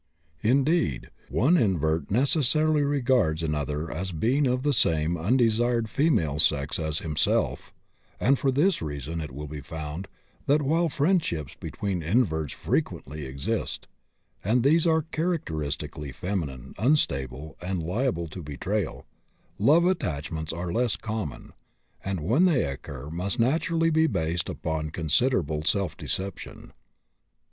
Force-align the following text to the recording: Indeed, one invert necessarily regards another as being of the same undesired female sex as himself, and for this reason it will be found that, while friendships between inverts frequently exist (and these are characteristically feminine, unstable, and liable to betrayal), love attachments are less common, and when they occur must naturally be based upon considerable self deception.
Indeed, 0.41 1.11
one 1.29 1.57
invert 1.57 2.09
necessarily 2.09 2.81
regards 2.81 3.43
another 3.43 3.91
as 3.91 4.11
being 4.11 4.47
of 4.47 4.63
the 4.63 4.73
same 4.73 5.15
undesired 5.15 5.91
female 5.91 6.39
sex 6.39 6.79
as 6.79 7.01
himself, 7.05 7.71
and 8.19 8.39
for 8.39 8.51
this 8.51 8.81
reason 8.81 9.21
it 9.21 9.29
will 9.31 9.45
be 9.45 9.61
found 9.61 10.07
that, 10.47 10.63
while 10.63 10.89
friendships 10.89 11.53
between 11.53 12.01
inverts 12.01 12.51
frequently 12.51 13.27
exist 13.27 13.87
(and 14.43 14.63
these 14.63 14.87
are 14.87 15.03
characteristically 15.03 16.11
feminine, 16.11 16.73
unstable, 16.79 17.55
and 17.61 17.83
liable 17.83 18.27
to 18.29 18.41
betrayal), 18.41 19.05
love 19.59 19.85
attachments 19.85 20.51
are 20.51 20.73
less 20.73 20.95
common, 20.95 21.53
and 22.03 22.21
when 22.21 22.45
they 22.45 22.63
occur 22.65 23.11
must 23.11 23.39
naturally 23.39 23.91
be 23.91 24.07
based 24.07 24.49
upon 24.49 24.89
considerable 24.89 25.63
self 25.63 25.95
deception. 25.95 26.73